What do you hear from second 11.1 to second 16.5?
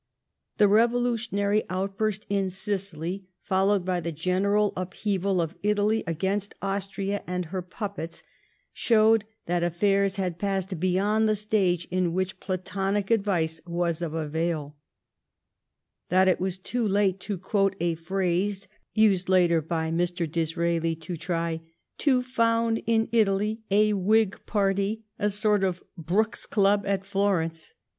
the stage in which platonio advice was of avail; that it